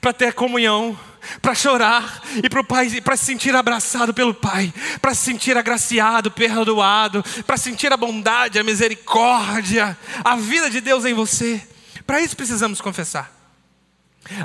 [0.00, 0.98] para ter comunhão,
[1.42, 5.58] para chorar e para o Pai, para se sentir abraçado pelo Pai, para se sentir
[5.58, 11.62] agraciado, perdoado, para sentir a bondade, a misericórdia, a vida de Deus em você.
[12.06, 13.41] Para isso precisamos confessar.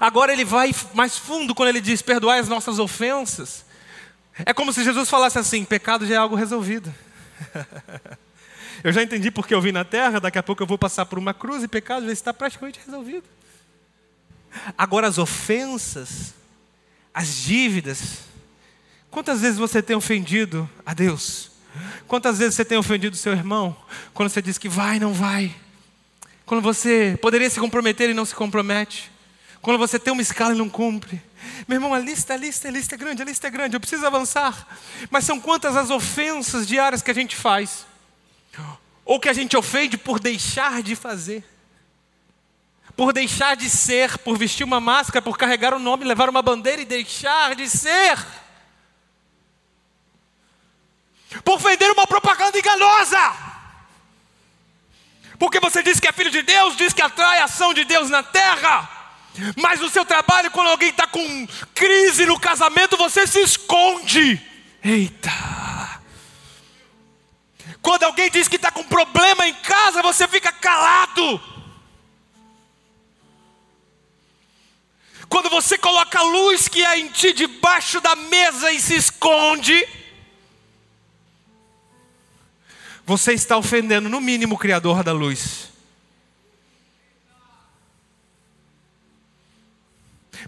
[0.01, 3.65] Agora ele vai mais fundo quando ele diz: perdoai as nossas ofensas.
[4.45, 6.93] É como se Jesus falasse assim: pecado já é algo resolvido.
[8.83, 11.17] eu já entendi porque eu vim na terra, daqui a pouco eu vou passar por
[11.17, 13.25] uma cruz e pecado já está praticamente resolvido.
[14.77, 16.33] Agora as ofensas,
[17.13, 18.19] as dívidas,
[19.11, 21.51] quantas vezes você tem ofendido a Deus?
[22.07, 23.75] Quantas vezes você tem ofendido seu irmão?
[24.13, 25.55] Quando você diz que vai, não vai.
[26.45, 29.11] Quando você poderia se comprometer e não se compromete.
[29.67, 31.21] Quando você tem uma escala e não cumpre.
[31.67, 33.81] Meu irmão, a lista, a lista, a lista é grande, a lista é grande, eu
[33.81, 34.65] preciso avançar.
[35.09, 37.85] Mas são quantas as ofensas diárias que a gente faz?
[39.03, 41.43] Ou que a gente ofende por deixar de fazer?
[42.95, 46.41] Por deixar de ser, por vestir uma máscara, por carregar o um nome, levar uma
[46.41, 48.25] bandeira e deixar de ser?
[51.43, 53.19] Por vender uma propaganda enganosa?
[55.37, 58.09] Porque você diz que é filho de Deus, diz que atrai a ação de Deus
[58.09, 58.95] na terra.
[59.55, 64.41] Mas no seu trabalho, quando alguém está com crise no casamento, você se esconde.
[64.83, 65.31] Eita!
[67.81, 71.41] Quando alguém diz que está com problema em casa, você fica calado.
[75.29, 79.87] Quando você coloca a luz que é em ti debaixo da mesa e se esconde,
[83.05, 85.69] você está ofendendo, no mínimo, o Criador da luz.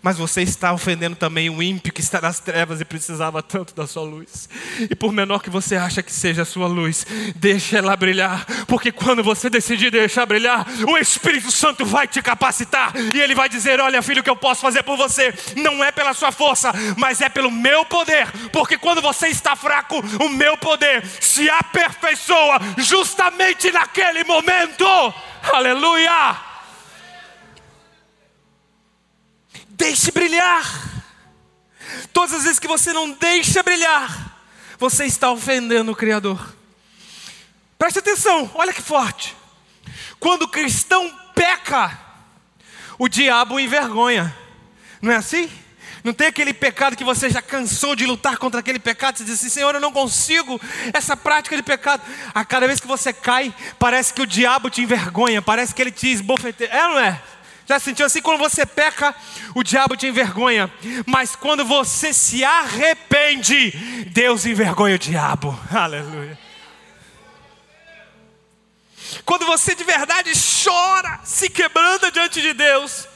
[0.01, 3.87] Mas você está ofendendo também o ímpio que está nas trevas e precisava tanto da
[3.87, 4.49] sua luz.
[4.89, 8.91] E por menor que você acha que seja a sua luz, deixe ela brilhar, porque
[8.91, 13.79] quando você decidir deixar brilhar, o Espírito Santo vai te capacitar e ele vai dizer:
[13.79, 17.21] Olha, filho, o que eu posso fazer por você não é pela sua força, mas
[17.21, 23.71] é pelo meu poder, porque quando você está fraco, o meu poder se aperfeiçoa justamente
[23.71, 24.85] naquele momento.
[25.53, 26.48] Aleluia!
[29.79, 30.61] Deixe brilhar.
[32.11, 34.37] Todas as vezes que você não deixa brilhar,
[34.77, 36.53] você está ofendendo o Criador.
[37.77, 39.35] Preste atenção, olha que forte.
[40.19, 41.97] Quando o cristão peca,
[42.97, 44.35] o diabo envergonha.
[45.01, 45.49] Não é assim?
[46.03, 49.35] Não tem aquele pecado que você já cansou de lutar contra aquele pecado, você diz
[49.35, 50.59] assim, Senhor, eu não consigo
[50.93, 52.03] essa prática de pecado.
[52.33, 55.91] A cada vez que você cai, parece que o diabo te envergonha, parece que ele
[55.91, 56.69] te esbofeteia.
[56.69, 57.21] É ou não é?
[57.69, 58.19] Já sentiu assim?
[58.19, 59.13] Quando você peca,
[59.53, 60.73] o diabo te envergonha.
[61.05, 63.69] Mas quando você se arrepende,
[64.07, 65.55] Deus envergonha o diabo.
[65.71, 66.35] Aleluia.
[69.23, 73.07] Quando você de verdade chora, se quebrando diante de Deus,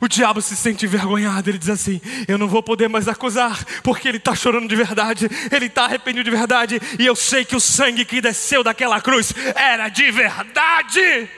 [0.00, 4.08] o diabo se sente envergonhado, ele diz assim: Eu não vou poder mais acusar, porque
[4.08, 7.60] ele está chorando de verdade, ele está arrependido de verdade, e eu sei que o
[7.60, 11.30] sangue que desceu daquela cruz era de verdade.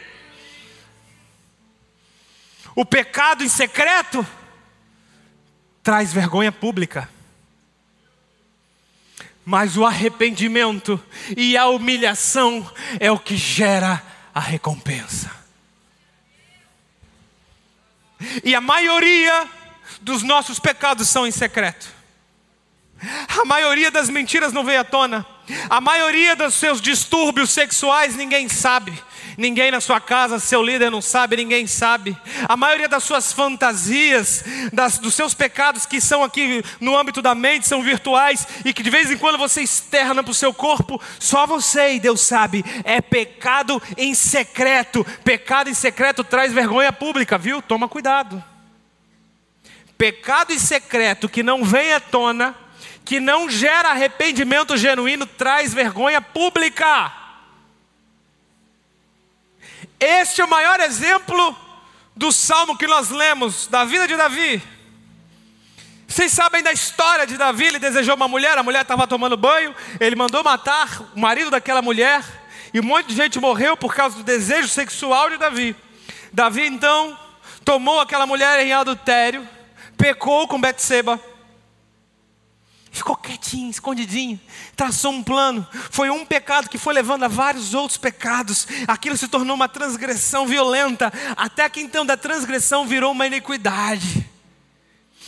[2.77, 4.25] O pecado em secreto
[5.83, 7.09] traz vergonha pública.
[9.43, 11.03] Mas o arrependimento
[11.35, 14.03] e a humilhação é o que gera
[14.35, 15.35] a recompensa.
[18.45, 19.49] E a maioria
[20.03, 21.96] dos nossos pecados são em secreto.
[23.39, 25.27] A maioria das mentiras não veio à tona.
[25.69, 28.93] A maioria dos seus distúrbios sexuais ninguém sabe.
[29.37, 32.17] Ninguém na sua casa, seu líder não sabe, ninguém sabe.
[32.49, 37.35] A maioria das suas fantasias, das, dos seus pecados que são aqui no âmbito da
[37.35, 41.01] mente, são virtuais e que de vez em quando você externa para o seu corpo,
[41.19, 42.65] só você e Deus sabe.
[42.83, 45.05] É pecado em secreto.
[45.23, 47.61] Pecado em secreto traz vergonha pública, viu?
[47.61, 48.43] Toma cuidado.
[49.99, 52.55] Pecado em secreto que não vem à tona,
[53.05, 57.13] que não gera arrependimento genuíno, traz vergonha pública.
[59.99, 61.57] Este é o maior exemplo
[62.15, 64.63] do salmo que nós lemos, da vida de Davi.
[66.09, 69.75] Vocês sabem da história de Davi, ele desejou uma mulher, a mulher estava tomando banho,
[70.01, 72.25] ele mandou matar o marido daquela mulher,
[72.73, 75.77] e um monte de gente morreu por causa do desejo sexual de Davi.
[76.33, 77.19] Davi então
[77.65, 79.47] tomou aquela mulher em adultério,
[79.97, 81.21] pecou com Betseba,
[82.99, 84.41] ficou quietinho, escondidinho,
[84.75, 85.67] traçou um plano.
[85.91, 88.67] Foi um pecado que foi levando a vários outros pecados.
[88.87, 94.27] Aquilo se tornou uma transgressão violenta, até que então da transgressão virou uma iniquidade.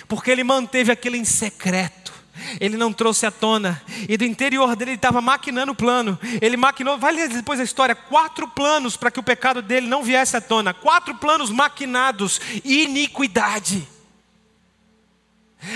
[0.06, 2.12] Porque ele manteve aquilo em secreto.
[2.60, 3.82] Ele não trouxe à tona.
[4.08, 6.18] E do interior dele ele estava maquinando o plano.
[6.40, 10.02] Ele maquinou, vai ler depois a história, quatro planos para que o pecado dele não
[10.02, 10.72] viesse à tona.
[10.72, 12.40] Quatro planos maquinados.
[12.64, 13.97] Iniquidade.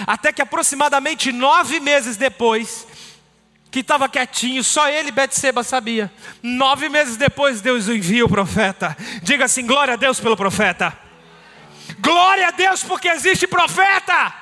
[0.06, 2.86] Até que aproximadamente nove meses depois,
[3.70, 6.12] que estava quietinho, só ele e Betseba sabia.
[6.42, 8.96] Nove meses depois, Deus envia o profeta.
[9.22, 10.96] Diga assim: glória a Deus pelo profeta.
[11.98, 14.34] Glória a Deus porque existe profeta.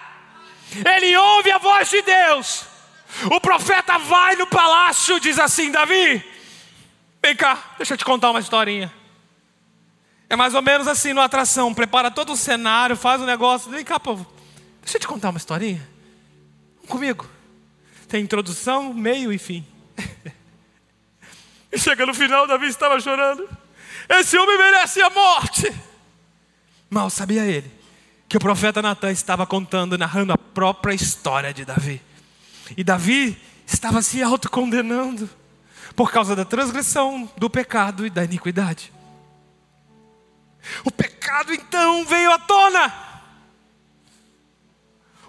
[0.97, 2.65] Ele ouve a voz de Deus.
[3.31, 6.25] O profeta vai no palácio, diz assim: Davi,
[7.23, 8.93] vem cá, deixa eu te contar uma historinha.
[10.29, 13.71] É mais ou menos assim no atração: prepara todo o cenário, faz o um negócio.
[13.71, 14.27] Vem cá, povo,
[14.83, 15.87] deixa eu te contar uma historinha.
[16.89, 17.29] Comigo.
[18.09, 19.65] Tem introdução, meio e fim.
[21.71, 23.49] e chega no final, Davi estava chorando.
[24.09, 25.73] Esse homem merece a morte.
[26.91, 27.71] Mal sabia ele
[28.29, 32.01] que o profeta Natan estava contando, narrando a própria história de Davi.
[32.77, 35.29] E Davi estava se autocondenando
[35.97, 38.93] por causa da transgressão, do pecado e da iniquidade.
[40.85, 43.10] O pecado então veio à tona.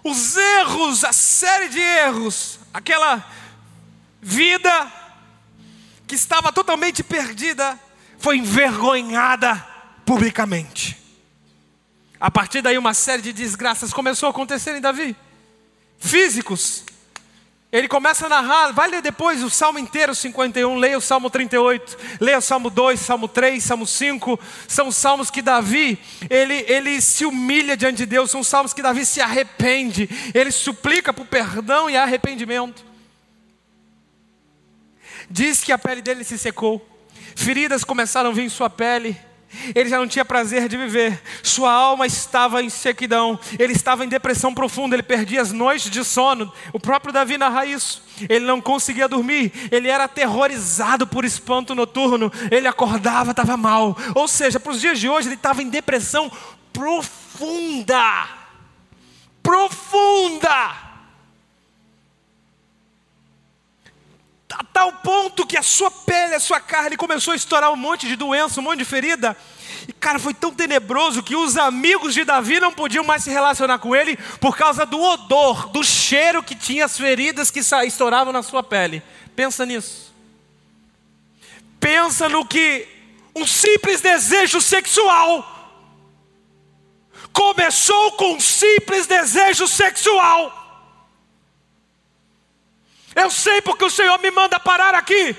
[0.04, 3.24] Os erros, a série de erros, aquela
[4.20, 4.92] vida
[6.06, 7.78] que estava totalmente perdida,
[8.18, 9.54] foi envergonhada
[10.04, 10.98] publicamente.
[12.20, 15.16] A partir daí, uma série de desgraças começou a acontecer em Davi,
[15.98, 16.84] físicos.
[17.72, 21.96] Ele começa a narrar, vai ler depois o salmo inteiro, 51, leia o salmo 38,
[22.20, 24.38] leia o salmo 2, salmo 3, salmo 5.
[24.68, 29.06] São salmos que Davi, ele, ele se humilha diante de Deus, são salmos que Davi
[29.06, 32.84] se arrepende, ele suplica por perdão e arrependimento.
[35.30, 36.86] Diz que a pele dele se secou,
[37.34, 39.18] feridas começaram a vir em sua pele,
[39.74, 44.08] ele já não tinha prazer de viver, sua alma estava em sequidão, ele estava em
[44.08, 46.52] depressão profunda, ele perdia as noites de sono.
[46.72, 48.02] O próprio Davi narra isso.
[48.28, 53.96] Ele não conseguia dormir, ele era aterrorizado por espanto noturno, ele acordava, estava mal.
[54.14, 56.30] Ou seja, para os dias de hoje, ele estava em depressão
[56.72, 58.28] profunda.
[59.42, 60.91] Profunda.
[64.52, 68.06] A tal ponto que a sua pele, a sua carne começou a estourar um monte
[68.06, 69.36] de doença, um monte de ferida.
[69.88, 73.78] E cara, foi tão tenebroso que os amigos de Davi não podiam mais se relacionar
[73.78, 78.42] com ele por causa do odor, do cheiro que tinha as feridas que estouravam na
[78.42, 79.02] sua pele.
[79.34, 80.12] Pensa nisso.
[81.80, 82.86] Pensa no que
[83.34, 85.48] um simples desejo sexual
[87.32, 90.61] começou com um simples desejo sexual
[93.14, 95.36] eu sei porque o Senhor me manda parar aqui.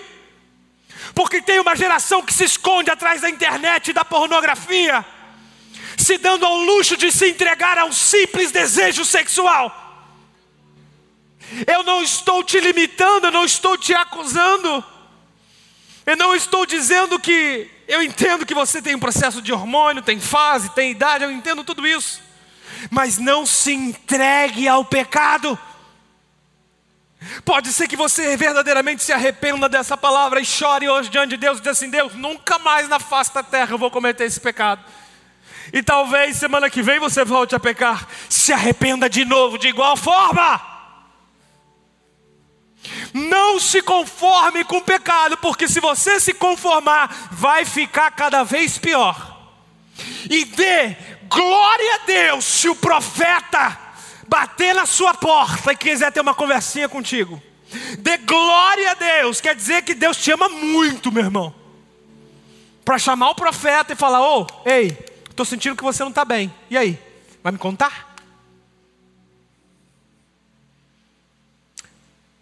[1.13, 5.05] Porque tem uma geração que se esconde atrás da internet e da pornografia,
[5.97, 9.79] se dando ao luxo de se entregar a um simples desejo sexual.
[11.67, 14.83] Eu não estou te limitando, eu não estou te acusando,
[16.05, 20.19] eu não estou dizendo que eu entendo que você tem um processo de hormônio, tem
[20.19, 22.21] fase, tem idade, eu entendo tudo isso,
[22.89, 25.59] mas não se entregue ao pecado.
[27.43, 31.57] Pode ser que você verdadeiramente se arrependa dessa palavra e chore hoje diante de Deus
[31.57, 34.83] e diga assim: Deus, nunca mais na face da terra eu vou cometer esse pecado.
[35.71, 39.95] E talvez semana que vem você volte a pecar, se arrependa de novo, de igual
[39.97, 40.61] forma.
[43.13, 48.77] Não se conforme com o pecado, porque se você se conformar, vai ficar cada vez
[48.77, 49.31] pior.
[50.29, 50.95] E dê
[51.27, 53.79] glória a Deus se o profeta
[54.27, 57.41] bater na sua porta e quiser ter uma conversinha contigo.
[57.99, 61.53] Dê glória a Deus, quer dizer que Deus te ama muito, meu irmão.
[62.85, 64.97] Para chamar o profeta e falar: Ô, oh, ei,
[65.29, 66.53] estou sentindo que você não está bem.
[66.69, 66.99] E aí?
[67.41, 68.13] Vai me contar?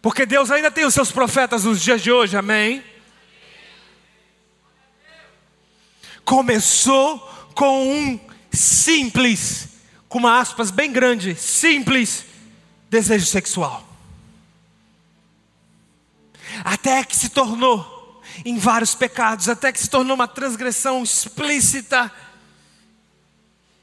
[0.02, 2.84] Porque Deus ainda tem os seus profetas nos dias de hoje, amém?
[6.26, 7.20] Começou
[7.54, 8.20] com um
[8.52, 9.70] simples,
[10.12, 12.26] com uma aspas bem grande, simples
[12.90, 13.88] desejo sexual.
[16.66, 22.12] Até que se tornou em vários pecados, até que se tornou uma transgressão explícita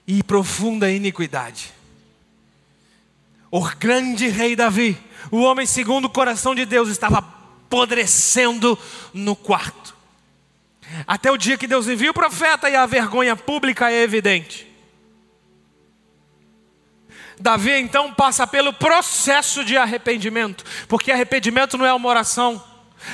[0.07, 1.73] e profunda iniquidade.
[3.51, 8.79] O grande rei Davi, o homem segundo o coração de Deus, estava apodrecendo
[9.15, 9.97] no quarto.
[11.07, 14.68] Até o dia que Deus envia o profeta e a vergonha pública é evidente.
[17.41, 22.63] Davi então passa pelo processo de arrependimento, porque arrependimento não é uma oração,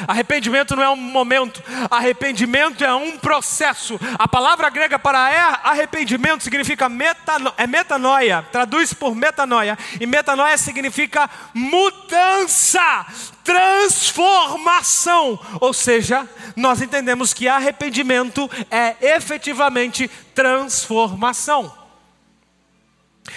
[0.08, 4.00] Arrependimento não é um momento, arrependimento é um processo.
[4.18, 11.30] A palavra grega para arrependimento significa metano, é metanoia, traduz por metanoia, e metanoia significa
[11.52, 13.06] mudança,
[13.44, 15.38] transformação.
[15.60, 21.83] Ou seja, nós entendemos que arrependimento é efetivamente transformação.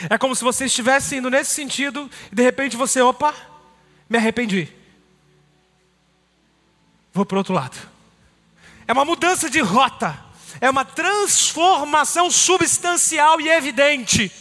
[0.09, 3.33] É como se você estivesse indo nesse sentido e de repente você, opa,
[4.09, 4.77] me arrependi
[7.17, 7.75] vou para o outro lado.
[8.87, 10.17] É uma mudança de rota,
[10.61, 14.31] é uma transformação substancial e evidente.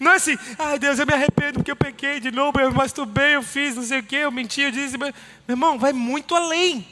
[0.00, 3.36] Não é assim, ai Deus, eu me arrependo porque eu pequei de novo, eu masturbei,
[3.36, 4.98] eu fiz não sei o que, eu menti, eu disse.
[4.98, 5.12] Meu
[5.48, 6.86] irmão, vai muito além.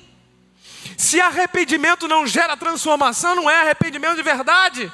[0.96, 4.92] Se arrependimento não gera transformação, não é arrependimento de verdade.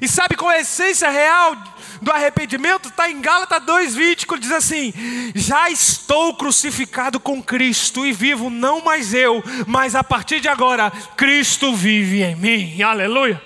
[0.00, 1.56] E sabe qual é a essência real
[2.02, 2.88] do arrependimento?
[2.88, 4.92] Está em Gálatas 2,20, que diz assim:
[5.34, 10.90] Já estou crucificado com Cristo e vivo não mais eu, mas a partir de agora,
[11.16, 12.82] Cristo vive em mim.
[12.82, 13.40] Aleluia.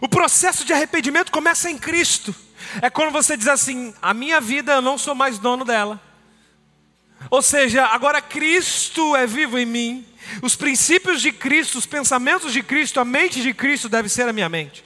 [0.00, 2.34] O processo de arrependimento começa em Cristo.
[2.82, 6.00] É quando você diz assim: A minha vida eu não sou mais dono dela.
[7.30, 10.06] Ou seja, agora Cristo é vivo em mim.
[10.42, 14.32] Os princípios de Cristo, os pensamentos de Cristo, a mente de Cristo deve ser a
[14.32, 14.84] minha mente.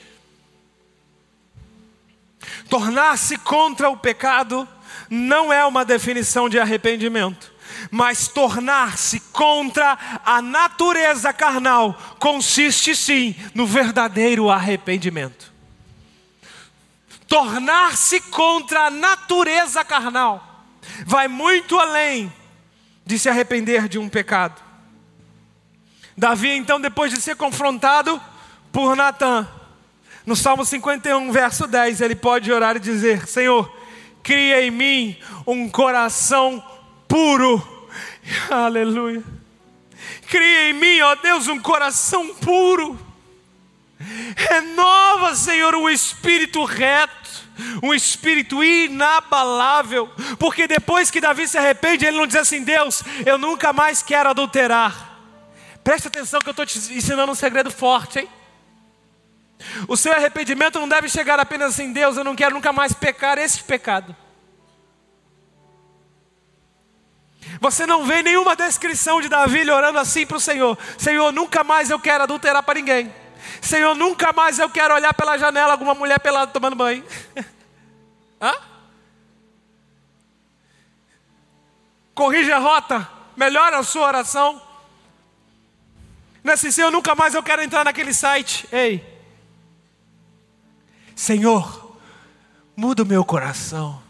[2.68, 4.68] Tornar-se contra o pecado
[5.09, 7.53] não é uma definição de arrependimento,
[7.91, 15.53] mas tornar-se contra a natureza carnal consiste sim no verdadeiro arrependimento.
[17.26, 20.66] Tornar-se contra a natureza carnal
[21.07, 22.32] vai muito além
[23.05, 24.68] de se arrepender de um pecado.
[26.19, 28.21] Davi, então, depois de ser confrontado
[28.73, 29.47] por Natan,
[30.27, 33.73] no Salmo 51, verso 10, ele pode orar e dizer: Senhor,
[34.21, 35.16] cria em mim
[35.47, 36.61] um coração
[37.07, 37.64] puro.
[38.51, 39.23] Aleluia.
[40.29, 42.99] Cria em mim, ó Deus, um coração puro.
[44.37, 47.31] Renova, Senhor, um espírito reto,
[47.81, 53.39] um espírito inabalável, porque depois que Davi se arrepende, ele não diz assim: Deus, eu
[53.39, 55.07] nunca mais quero adulterar.
[55.89, 58.28] Presta atenção que eu estou te ensinando um segredo forte, hein?
[59.89, 63.39] O seu arrependimento não deve chegar apenas assim, Deus, eu não quero nunca mais pecar
[63.39, 64.14] esse pecado.
[67.59, 71.89] Você não vê nenhuma descrição de Davi orando assim para o Senhor: Senhor, nunca mais
[71.89, 73.11] eu quero adulterar para ninguém.
[73.62, 77.03] Senhor, nunca mais eu quero olhar pela janela alguma mulher pelada tomando banho.
[78.43, 78.53] Hã?
[82.14, 84.68] Corrige a rota, melhora a sua oração.
[86.49, 88.66] Não é assim, Senhor, nunca mais eu quero entrar naquele site.
[88.72, 89.05] Ei,
[91.14, 91.94] Senhor,
[92.74, 94.03] muda o meu coração.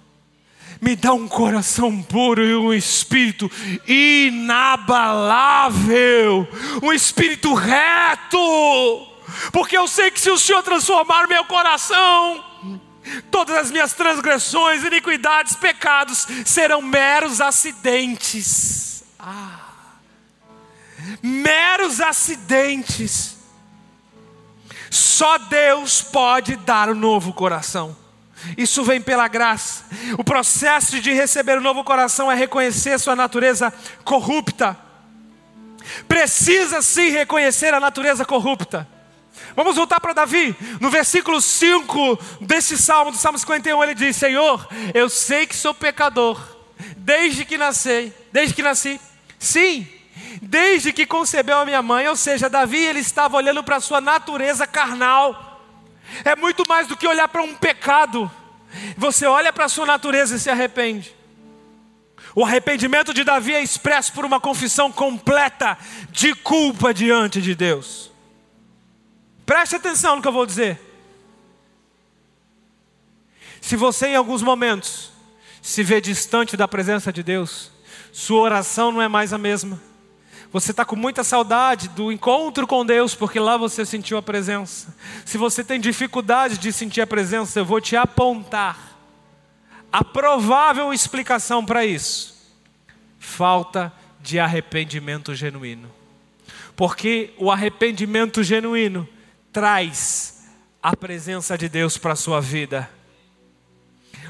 [0.80, 3.50] Me dá um coração puro e um espírito
[3.88, 4.46] inabalável,
[6.80, 8.38] um espírito reto,
[9.52, 12.44] porque eu sei que se o Senhor transformar meu coração,
[13.32, 19.02] todas as minhas transgressões, iniquidades, pecados serão meros acidentes.
[19.18, 19.57] Ah
[21.22, 23.36] meros acidentes.
[24.90, 27.96] Só Deus pode dar um novo coração.
[28.56, 29.84] Isso vem pela graça.
[30.16, 33.72] O processo de receber um novo coração é reconhecer sua natureza
[34.04, 34.76] corrupta.
[36.06, 38.86] Precisa sim reconhecer a natureza corrupta.
[39.56, 40.54] Vamos voltar para Davi.
[40.80, 45.74] No versículo 5 desse salmo, do Salmo 51, ele diz: Senhor, eu sei que sou
[45.74, 46.40] pecador
[46.96, 49.00] desde que nasci, desde que nasci.
[49.38, 49.86] Sim,
[50.42, 54.00] desde que concebeu a minha mãe, ou seja, Davi ele estava olhando para a sua
[54.00, 55.62] natureza carnal.
[56.24, 58.30] É muito mais do que olhar para um pecado.
[58.96, 61.14] Você olha para a sua natureza e se arrepende.
[62.34, 65.78] O arrependimento de Davi é expresso por uma confissão completa
[66.10, 68.10] de culpa diante de Deus.
[69.44, 70.78] Preste atenção no que eu vou dizer.
[73.60, 75.10] Se você em alguns momentos
[75.60, 77.70] se vê distante da presença de Deus,
[78.12, 79.87] sua oração não é mais a mesma.
[80.50, 84.94] Você está com muita saudade do encontro com Deus, porque lá você sentiu a presença.
[85.24, 88.96] Se você tem dificuldade de sentir a presença, eu vou te apontar
[89.92, 92.34] a provável explicação para isso:
[93.18, 95.90] falta de arrependimento genuíno.
[96.74, 99.06] Porque o arrependimento genuíno
[99.52, 100.46] traz
[100.82, 102.88] a presença de Deus para a sua vida.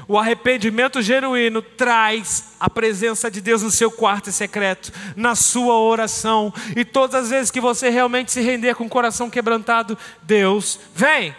[0.09, 6.51] O arrependimento genuíno traz a presença de Deus no seu quarto secreto, na sua oração.
[6.75, 11.35] E todas as vezes que você realmente se render com o coração quebrantado, Deus vem.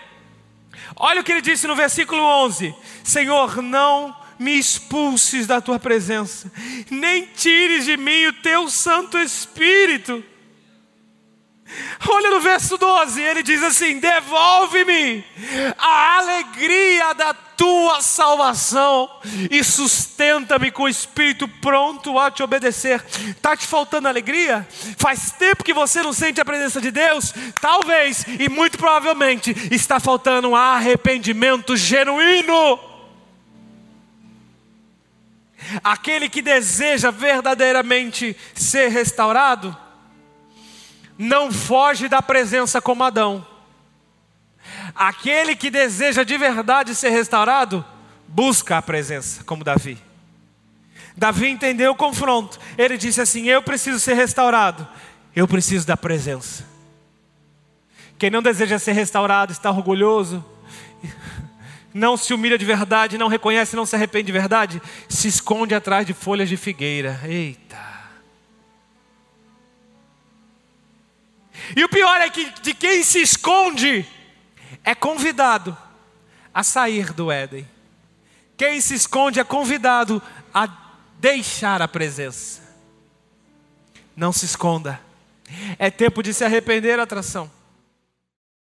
[0.95, 6.49] Olha o que ele disse no versículo 11: Senhor, não me expulses da tua presença,
[6.89, 10.23] nem tires de mim o teu Santo Espírito.
[12.09, 15.25] Olha no verso 12, ele diz assim: Devolve-me
[15.79, 19.11] a alegria da tua salvação
[19.51, 23.05] e sustenta-me com o espírito pronto a te obedecer.
[23.29, 24.67] Está te faltando alegria?
[24.97, 27.35] Faz tempo que você não sente a presença de Deus?
[27.61, 32.81] Talvez, e muito provavelmente, está faltando um arrependimento genuíno.
[35.85, 39.77] Aquele que deseja verdadeiramente ser restaurado,
[41.21, 43.47] não foge da presença como Adão.
[44.95, 47.85] Aquele que deseja de verdade ser restaurado,
[48.27, 49.99] busca a presença, como Davi.
[51.15, 52.59] Davi entendeu o confronto.
[52.79, 54.89] Ele disse assim: Eu preciso ser restaurado,
[55.37, 56.65] eu preciso da presença.
[58.19, 60.43] Quem não deseja ser restaurado está orgulhoso,
[61.93, 66.07] não se humilha de verdade, não reconhece, não se arrepende de verdade, se esconde atrás
[66.07, 67.21] de folhas de figueira.
[67.25, 68.00] Eita.
[71.77, 74.07] E o pior é que de quem se esconde
[74.85, 75.77] é convidado
[76.53, 77.69] a sair do Éden.
[78.57, 80.69] Quem se esconde é convidado a
[81.19, 82.61] deixar a presença.
[84.17, 85.01] Não se esconda.
[85.79, 87.51] É tempo de se arrepender, atração.